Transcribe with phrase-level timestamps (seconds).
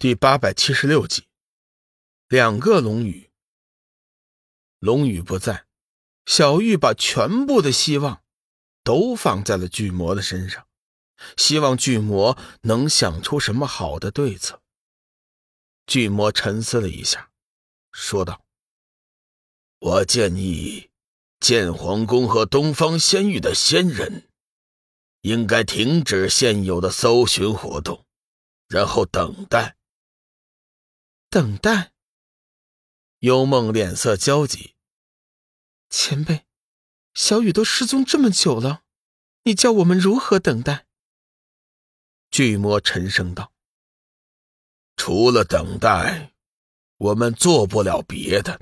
[0.00, 1.24] 第八百七十六集，
[2.28, 3.32] 两个龙宇。
[4.78, 5.66] 龙宇不在，
[6.24, 8.22] 小玉把全部的希望
[8.84, 10.68] 都放在了巨魔的身上，
[11.36, 14.62] 希望巨魔能想出什么好的对策。
[15.84, 17.32] 巨魔沉思了一下，
[17.90, 18.44] 说道
[19.80, 20.90] ：“我建议，
[21.40, 24.28] 剑皇宫和东方仙域的仙人
[25.22, 28.06] 应该停止现有的搜寻活动，
[28.68, 29.74] 然后等待。”
[31.30, 31.92] 等待。
[33.18, 34.74] 幽梦脸色焦急。
[35.90, 36.46] 前辈，
[37.12, 38.82] 小雨都失踪这么久了，
[39.42, 40.86] 你叫我们如何等待？
[42.30, 43.52] 巨魔沉声道
[44.96, 46.32] ：“除了等待，
[46.96, 48.60] 我们做不了别的。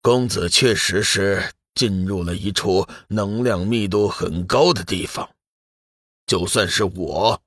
[0.00, 5.36] 公子确实是进入了一处能量密度很高的地方，
[6.26, 7.42] 就算是我，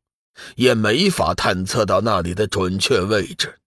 [0.55, 3.59] 也没法探测到那里的准确位置。”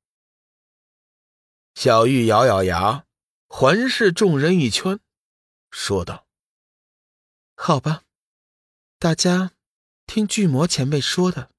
[1.80, 3.04] 小玉咬咬牙，
[3.46, 4.98] 环视众人一圈，
[5.70, 6.26] 说道
[7.54, 8.02] ：“好吧，
[8.98, 9.52] 大家
[10.04, 11.52] 听巨魔前辈说的，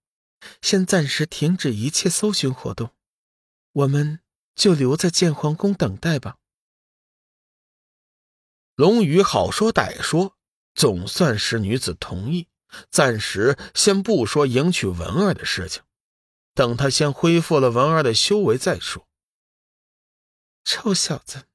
[0.61, 2.93] 先暂时停止一切搜寻活动，
[3.71, 4.19] 我们
[4.55, 6.35] 就留在剑皇宫等待吧。”
[8.75, 10.35] 龙宇好说歹说，
[10.75, 12.49] 总算是女子同意，
[12.91, 15.81] 暂时先不说迎娶文儿的事情，
[16.53, 19.07] 等他先恢复了文儿的修为再说。
[20.71, 21.47] 臭小子，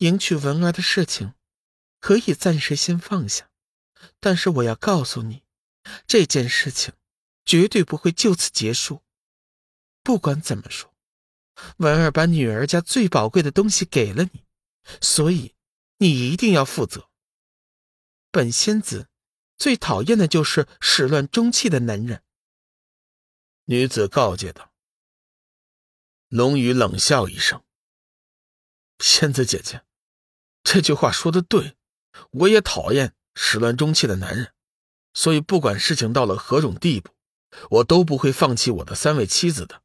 [0.00, 1.32] 迎娶文儿的事情
[1.98, 3.48] 可以暂时先放下，
[4.20, 5.44] 但是我要告诉你，
[6.06, 6.92] 这件事情
[7.46, 9.02] 绝对不会就此结束。
[10.02, 10.94] 不管怎么说，
[11.78, 14.44] 文儿把女儿家最宝贵的东西给了你，
[15.00, 15.54] 所以
[15.96, 17.08] 你一定要负责。
[18.30, 19.08] 本仙子
[19.56, 22.22] 最讨厌的就是始乱终弃的男人。
[23.64, 24.70] 女子告诫道。
[26.28, 27.64] 龙宇冷笑一声。
[28.98, 29.84] 仙子姐姐，
[30.62, 31.76] 这句话说的对，
[32.30, 34.54] 我也讨厌始乱终弃的男人，
[35.12, 37.10] 所以不管事情到了何种地步，
[37.70, 39.82] 我都不会放弃我的三位妻子的。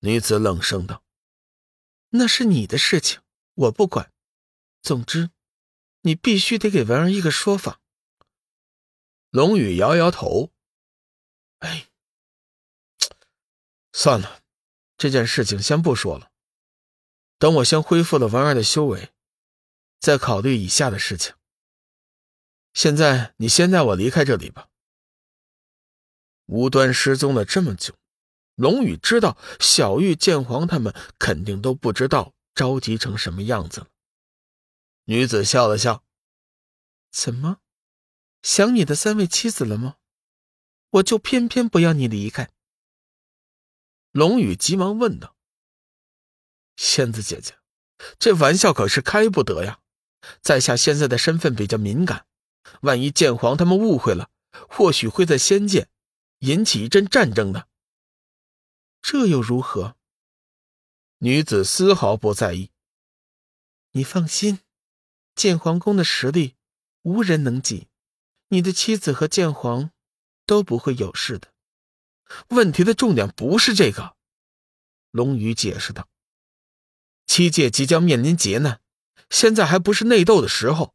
[0.00, 1.02] 女子冷声道
[2.10, 3.20] ：“那是你的事情，
[3.54, 4.12] 我不管。
[4.82, 5.30] 总之，
[6.02, 7.80] 你必须得给文儿一个说法。”
[9.30, 10.52] 龙宇摇摇头
[11.60, 11.88] ：“哎，
[13.92, 14.42] 算了，
[14.96, 16.30] 这件事情先不说了。”
[17.38, 19.12] 等我先恢复了文儿的修为，
[20.00, 21.34] 再考虑以下的事情。
[22.72, 24.68] 现在你先带我离开这里吧。
[26.46, 27.94] 无端失踪了这么久，
[28.54, 33.88] 龙宇知道小玉、剑皇他们肯定都不知道着急成什么样子了。
[35.04, 36.04] 女子笑了笑
[37.12, 37.60] ：“怎么，
[38.42, 39.96] 想你的三位妻子了吗？
[40.90, 42.50] 我就偏偏不要你离开。”
[44.12, 45.35] 龙宇急忙问道。
[46.76, 47.58] 仙子姐姐，
[48.18, 49.80] 这玩笑可是开不得呀！
[50.40, 52.26] 在下现在的身份比较敏感，
[52.82, 55.88] 万一剑皇他们误会了，或许会在仙界
[56.40, 57.66] 引起一阵战争呢。
[59.00, 59.96] 这又如何？
[61.18, 62.70] 女子丝毫不在意。
[63.92, 64.58] 你放心，
[65.34, 66.56] 剑皇宫的实力
[67.02, 67.88] 无人能及，
[68.48, 69.90] 你的妻子和剑皇
[70.44, 71.54] 都不会有事的。
[72.48, 74.16] 问题的重点不是这个，
[75.12, 76.08] 龙宇解释道。
[77.26, 78.80] 七界即将面临劫难，
[79.28, 80.94] 现在还不是内斗的时候，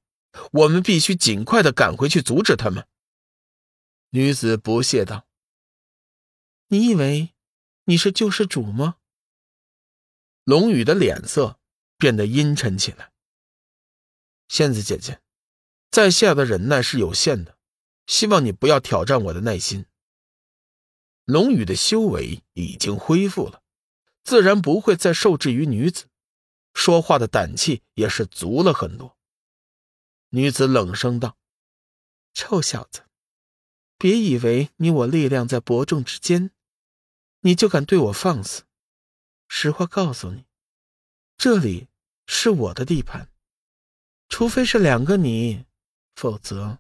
[0.51, 2.87] 我们必须尽快的赶回去阻止他们。
[4.11, 5.27] 女子不屑道
[6.67, 7.33] ：“你以为
[7.85, 8.95] 你是救世主吗？”
[10.43, 11.59] 龙宇的脸色
[11.97, 13.11] 变得阴沉起来。
[14.47, 15.21] 仙子姐姐，
[15.91, 17.57] 在下的忍耐是有限的，
[18.07, 19.85] 希望你不要挑战我的耐心。
[21.25, 23.61] 龙宇的修为已经恢复了，
[24.23, 26.07] 自然不会再受制于女子。
[26.73, 29.17] 说话的胆气也是足了很多。
[30.29, 31.37] 女子冷声道
[32.33, 33.03] ：“臭小子，
[33.97, 36.51] 别以为你我力量在伯仲之间，
[37.41, 38.63] 你就敢对我放肆。
[39.47, 40.45] 实话告诉你，
[41.37, 41.89] 这里
[42.25, 43.29] 是我的地盘，
[44.29, 45.65] 除非是两个你，
[46.15, 46.79] 否则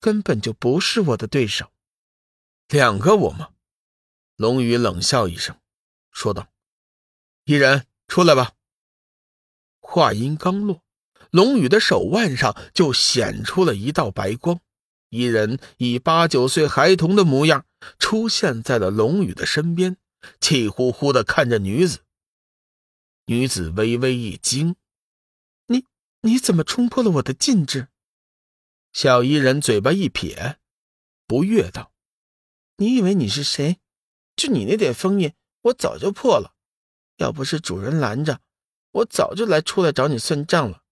[0.00, 1.70] 根本就不是我的对手。
[2.68, 3.52] 两个我吗？”
[4.36, 5.60] 龙宇冷笑一声，
[6.10, 6.50] 说道
[7.44, 8.54] ：“一人出来吧。”
[9.94, 10.82] 话音刚落，
[11.30, 14.58] 龙宇的手腕上就显出了一道白光，
[15.08, 17.64] 一人以八九岁孩童的模样
[18.00, 19.96] 出现在了龙宇的身边，
[20.40, 22.00] 气呼呼的看着女子。
[23.26, 24.74] 女子微微一惊
[25.68, 25.84] ：“你
[26.22, 27.86] 你怎么冲破了我的禁制？”
[28.92, 30.58] 小伊人嘴巴一撇，
[31.28, 31.92] 不悦道
[32.78, 33.78] ：“你以为你是谁？
[34.34, 36.56] 就你那点封印，我早就破了。
[37.18, 38.40] 要不是主人拦着，
[38.94, 40.82] 我早就来出来找你算账了。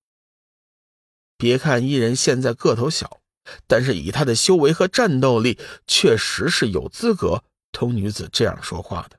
[1.37, 3.21] 别看伊人现在个头小，
[3.67, 9.19] 但是以他的修为和战斗力，确实是有资格同女子这样说话的。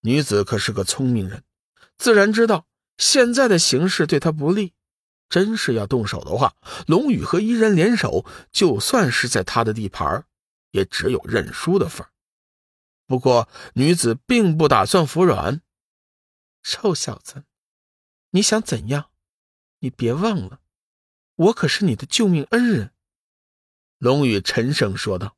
[0.00, 1.44] 女子可是个聪明人，
[1.96, 2.66] 自然知道
[2.98, 4.72] 现在的形势对她不利。
[5.28, 6.54] 真是要动手的话，
[6.86, 10.26] 龙宇和伊人联手，就算是在他的地盘，
[10.72, 12.06] 也只有认输的份
[13.06, 15.62] 不过女子并不打算服软。
[16.62, 17.44] 臭小子，
[18.30, 19.10] 你想怎样？
[19.80, 20.60] 你别忘了，
[21.34, 22.94] 我可是你的救命恩人。”
[23.98, 25.36] 龙宇沉声说道。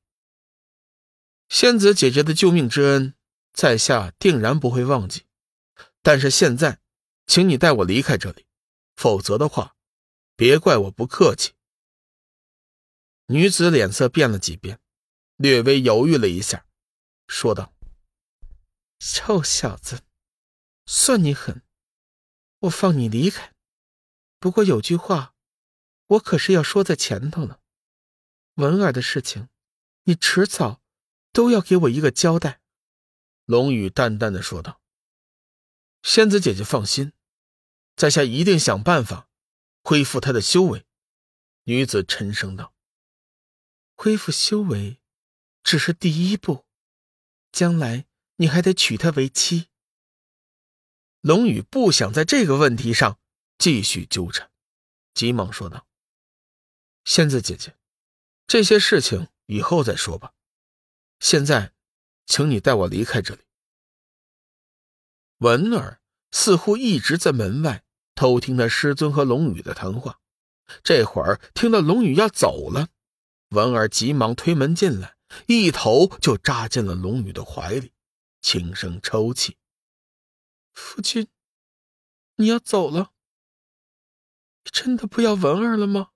[1.49, 3.15] “仙子姐姐的救命之恩，
[3.53, 5.27] 在下定然不会忘记。
[6.03, 6.81] 但是现在，
[7.27, 8.47] 请你带我离开这里，
[8.97, 9.73] 否则的话。”
[10.37, 11.53] 别怪我不客气。
[13.27, 14.81] 女子脸色变了几变，
[15.37, 16.67] 略微犹豫了一下，
[17.29, 17.73] 说道
[18.99, 20.03] ：“臭小子，
[20.87, 21.63] 算你狠，
[22.61, 23.55] 我放你离开。
[24.39, 25.35] 不过有句话，
[26.07, 27.61] 我可是要说在前头了。
[28.55, 29.49] 文儿的事情，
[30.05, 30.83] 你迟早
[31.33, 32.61] 都要给我一个交代。”
[33.47, 34.81] 龙宇淡淡的说道
[36.03, 37.13] ：“仙子姐姐放心，
[37.97, 39.29] 在下一定想办法。”
[39.87, 40.87] 恢复她的修为，
[41.65, 42.75] 女子沉声道
[43.97, 44.99] ：“恢复修为
[45.63, 46.65] 只是第一步，
[47.53, 49.69] 将来你还得娶她为妻。”
[51.25, 53.19] 龙宇不想在这个问题上
[53.57, 54.51] 继续纠缠，
[55.15, 55.87] 急忙说道
[57.07, 57.79] ：“仙子姐姐，
[58.47, 60.35] 这些事情以后再说吧。
[61.21, 61.73] 现在，
[62.27, 63.41] 请你带我离开这里。”
[65.41, 67.83] 文儿似乎一直在门外。
[68.15, 70.21] 偷听他师尊和龙宇的谈话，
[70.83, 72.89] 这会儿听到龙宇要走了，
[73.49, 75.17] 文儿急忙推门进来，
[75.47, 77.93] 一头就扎进了龙宇的怀里，
[78.43, 79.57] 轻声抽泣
[80.75, 81.29] ：“夫君，
[82.37, 83.13] 你要走了？
[84.65, 86.11] 真的不要文儿了吗？”